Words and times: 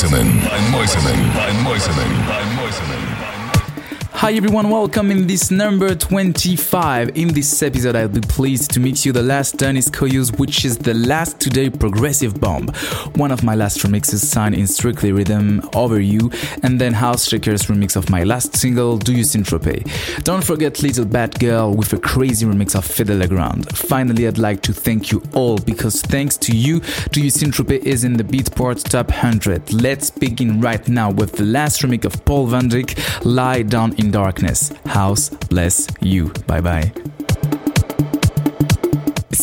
You 0.00 0.37
everyone, 4.38 4.70
welcome 4.70 5.10
in 5.10 5.26
this 5.26 5.50
number 5.50 5.96
25. 5.96 7.16
In 7.16 7.34
this 7.34 7.60
episode, 7.60 7.96
I'll 7.96 8.06
be 8.06 8.20
pleased 8.20 8.70
to 8.70 8.78
mix 8.78 9.04
you 9.04 9.10
the 9.10 9.20
last 9.20 9.56
Deniz 9.56 9.90
Koyu's, 9.90 10.30
which 10.38 10.64
is 10.64 10.78
the 10.78 10.94
last 10.94 11.40
today 11.40 11.68
progressive 11.68 12.38
bomb. 12.38 12.68
One 13.16 13.32
of 13.32 13.42
my 13.42 13.56
last 13.56 13.78
remixes 13.78 14.24
signed 14.24 14.54
in 14.54 14.68
Strictly 14.68 15.10
Rhythm, 15.10 15.68
Over 15.74 15.98
You, 15.98 16.30
and 16.62 16.80
then 16.80 16.92
House 16.92 17.26
Shakers 17.26 17.64
remix 17.64 17.96
of 17.96 18.10
my 18.10 18.22
last 18.22 18.54
single, 18.54 18.96
Do 18.96 19.12
You 19.12 19.24
Synthrope. 19.24 20.22
Don't 20.22 20.44
forget 20.44 20.84
Little 20.84 21.04
Bad 21.04 21.40
Girl 21.40 21.74
with 21.74 21.92
a 21.92 21.98
crazy 21.98 22.46
remix 22.46 22.76
of 22.76 22.84
Fedde 22.86 23.18
Le 23.18 23.26
Grand. 23.26 23.68
Finally, 23.76 24.28
I'd 24.28 24.38
like 24.38 24.62
to 24.62 24.72
thank 24.72 25.10
you 25.10 25.20
all 25.34 25.58
because 25.58 26.00
thanks 26.00 26.36
to 26.36 26.56
you, 26.56 26.80
Do 27.10 27.20
You 27.20 27.32
Synthrope 27.32 27.76
is 27.82 28.04
in 28.04 28.12
the 28.12 28.22
Beatport 28.22 28.88
Top 28.88 29.08
100. 29.08 29.72
Let's 29.72 30.10
begin 30.10 30.60
right 30.60 30.86
now 30.88 31.10
with 31.10 31.32
the 31.32 31.44
last 31.44 31.82
remix 31.82 32.04
of 32.04 32.24
Paul 32.24 32.46
Van 32.46 32.70
Dyk, 32.70 33.24
Lie 33.24 33.62
Down 33.62 33.94
in 33.94 34.12
darkness. 34.28 34.70
House 34.84 35.30
bless 35.48 35.86
you. 36.02 36.28
Bye 36.46 36.60
bye. 36.60 36.92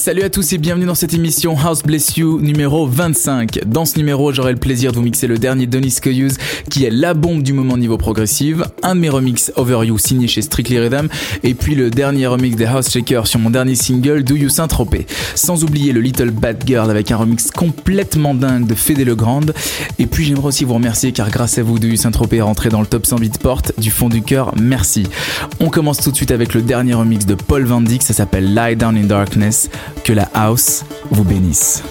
Salut 0.05 0.21
à 0.21 0.29
tous 0.29 0.53
et 0.53 0.59
bienvenue 0.59 0.85
dans 0.85 0.93
cette 0.93 1.15
émission 1.15 1.57
House 1.57 1.81
Bless 1.81 2.15
You 2.15 2.39
numéro 2.39 2.85
25. 2.85 3.61
Dans 3.65 3.85
ce 3.85 3.97
numéro, 3.97 4.31
j'aurai 4.31 4.51
le 4.51 4.59
plaisir 4.59 4.91
de 4.91 4.97
vous 4.97 5.01
mixer 5.01 5.25
le 5.25 5.39
dernier 5.39 5.65
Denis 5.65 5.95
Koyuz 5.99 6.37
qui 6.69 6.85
est 6.85 6.91
la 6.91 7.15
bombe 7.15 7.41
du 7.41 7.53
moment 7.53 7.75
niveau 7.75 7.97
progressive, 7.97 8.67
un 8.83 8.93
de 8.93 8.99
mes 8.99 9.09
remix 9.09 9.51
Over 9.55 9.83
You 9.83 9.97
signé 9.97 10.27
chez 10.27 10.43
Strictly 10.43 10.77
Rhythm 10.77 11.07
et 11.41 11.55
puis 11.55 11.73
le 11.73 11.89
dernier 11.89 12.27
remix 12.27 12.55
des 12.55 12.65
House 12.65 12.91
Shakers 12.91 13.25
sur 13.25 13.39
mon 13.39 13.49
dernier 13.49 13.73
single 13.73 14.23
Do 14.23 14.35
You 14.35 14.49
saint 14.49 14.67
Sans 15.33 15.63
oublier 15.63 15.91
le 15.91 16.01
Little 16.01 16.29
Bad 16.29 16.61
Girl 16.67 16.91
avec 16.91 17.09
un 17.09 17.17
remix 17.17 17.49
complètement 17.49 18.35
dingue 18.35 18.67
de 18.67 18.75
Fede 18.75 19.03
Legrand. 19.03 19.41
Et 19.97 20.05
puis 20.05 20.23
j'aimerais 20.23 20.49
aussi 20.49 20.65
vous 20.65 20.75
remercier 20.75 21.13
car 21.13 21.31
grâce 21.31 21.57
à 21.57 21.63
vous 21.63 21.79
Do 21.79 21.87
You 21.87 21.95
saint 21.95 22.11
est 22.11 22.41
rentré 22.41 22.69
dans 22.69 22.81
le 22.81 22.87
top 22.87 23.07
100 23.07 23.15
Beatport 23.15 23.63
du 23.79 23.89
fond 23.89 24.09
du 24.09 24.21
cœur. 24.21 24.53
Merci. 24.55 25.07
On 25.59 25.69
commence 25.69 25.97
tout 25.97 26.11
de 26.11 26.15
suite 26.15 26.29
avec 26.29 26.53
le 26.53 26.61
dernier 26.61 26.93
remix 26.93 27.25
de 27.25 27.33
Paul 27.33 27.63
Van 27.63 27.81
Dyk, 27.81 28.03
ça 28.03 28.13
s'appelle 28.13 28.53
Lie 28.53 28.75
Down 28.75 28.95
in 28.95 29.05
Darkness. 29.05 29.67
Que 30.03 30.13
la 30.13 30.29
house 30.33 30.83
vous 31.11 31.23
bénisse. 31.23 31.83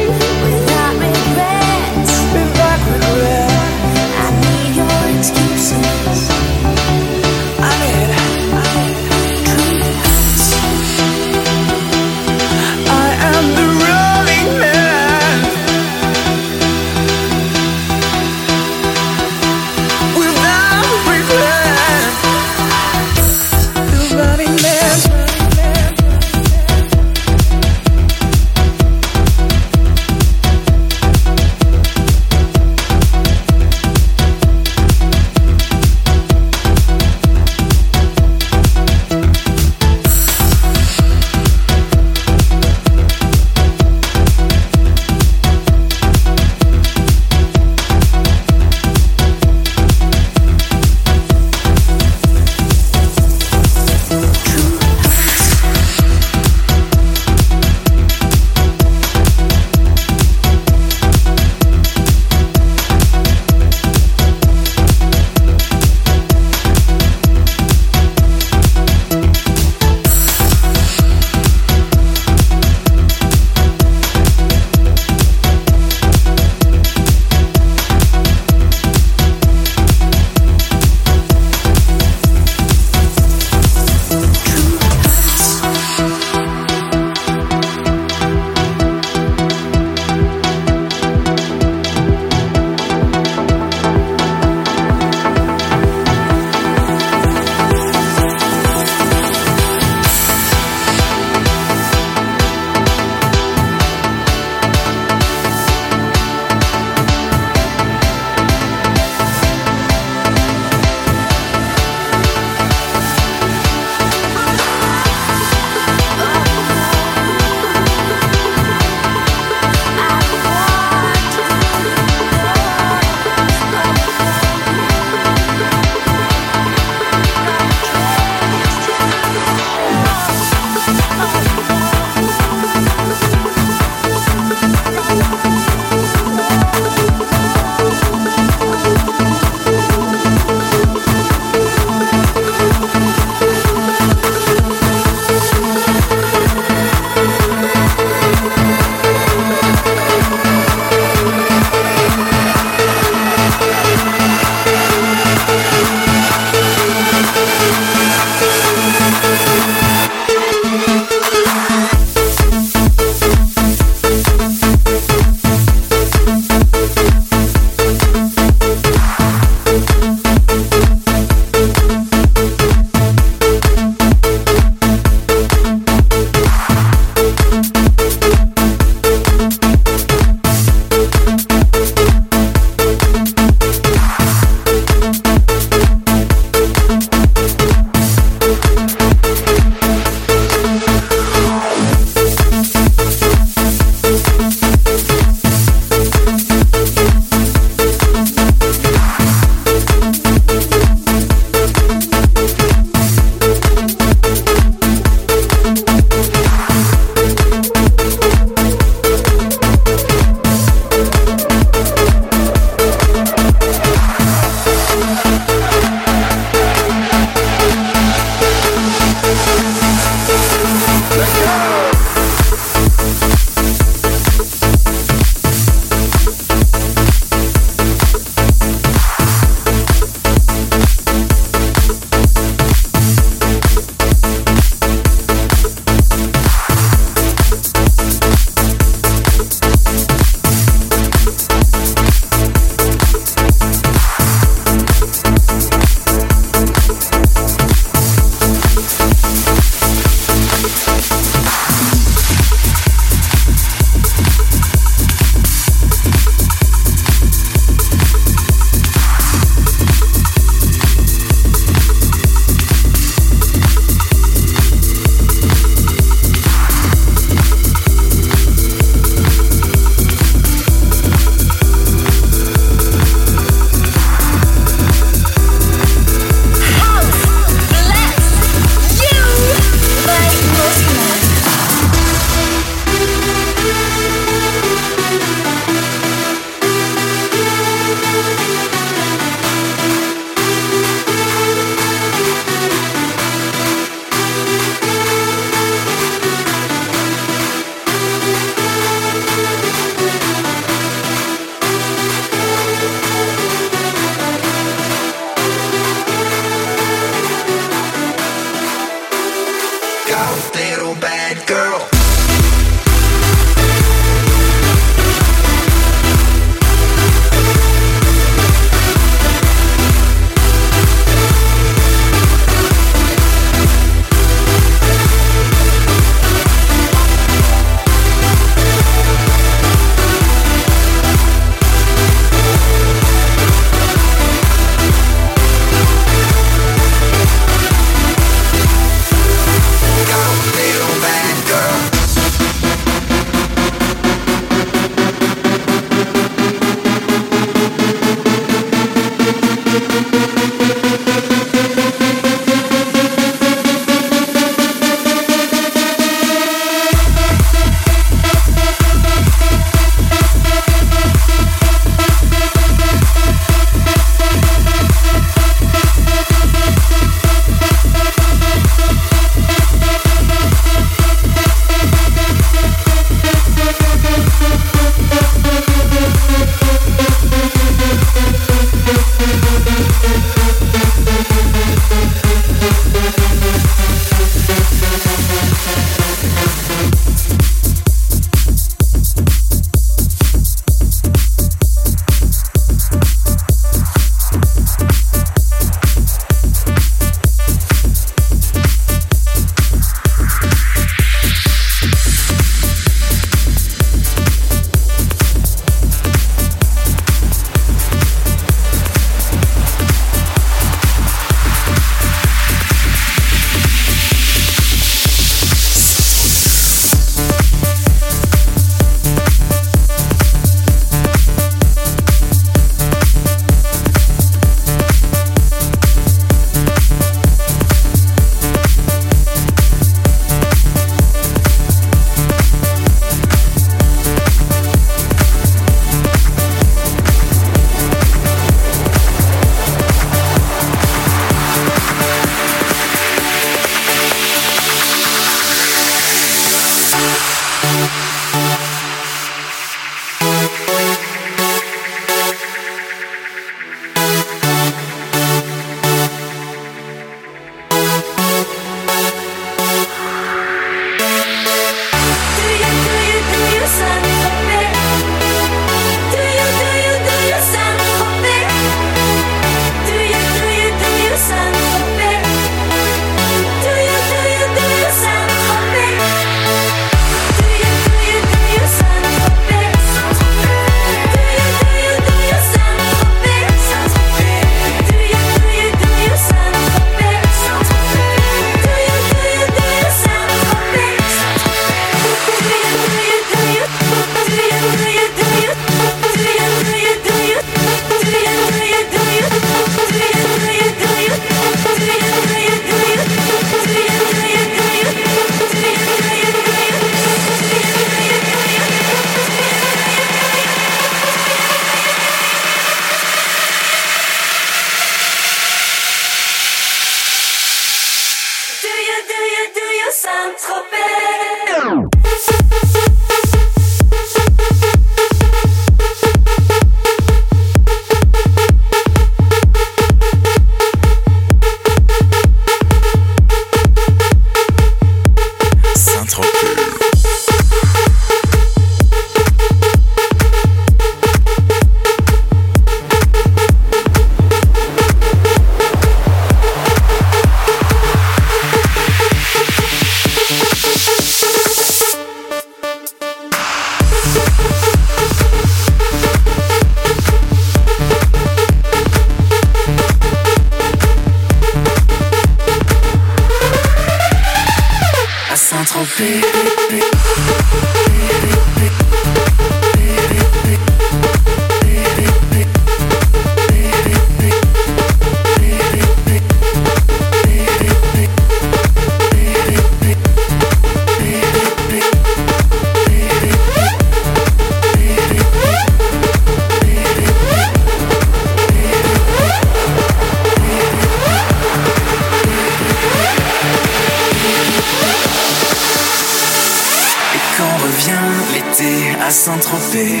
revient 597.76 597.92
l'été 598.32 599.02
à 599.06 599.10
Saint-Tropez. 599.10 600.00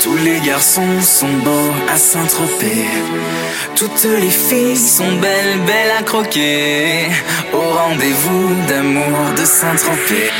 Tous 0.00 0.16
les 0.16 0.40
garçons 0.40 1.00
sont 1.00 1.32
beaux 1.44 1.72
à 1.92 1.96
Saint-Tropez. 1.96 2.86
Toutes 3.74 4.04
les 4.04 4.30
filles 4.30 4.76
sont 4.76 5.12
belles, 5.20 5.58
belles 5.66 5.94
à 5.98 6.02
croquer. 6.02 7.08
Au 7.52 7.70
rendez-vous 7.80 8.54
d'amour 8.68 9.18
de 9.36 9.44
Saint-Tropez. 9.44 10.30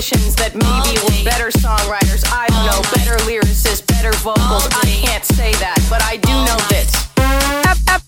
musicians 0.00 0.34
that 0.36 0.54
maybe 0.54 0.96
were 1.04 1.24
better 1.30 1.50
songwriters. 1.50 2.24
I 2.32 2.46
don't 2.48 2.64
know, 2.64 2.80
better 2.96 3.22
lyricists, 3.28 3.86
better 3.86 4.12
vocals. 4.24 4.66
I 4.72 4.86
can't 5.04 5.24
say 5.26 5.52
that, 5.60 5.76
but 5.90 6.02
I 6.02 6.16
do 6.16 6.32
know 6.48 6.56
this. 6.70 6.90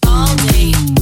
All 0.07 0.35
day. 0.49 1.02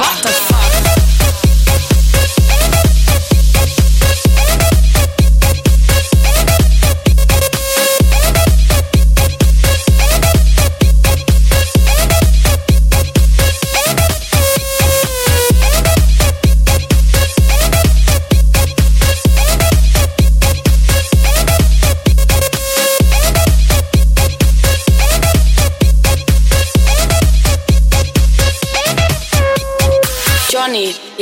What 0.00 0.22
the 0.22 0.28
fuck? 0.28 0.63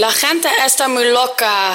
La 0.03 0.11
gente 0.11 0.49
está 0.67 0.89
muy 0.89 1.05
loca. 1.13 1.75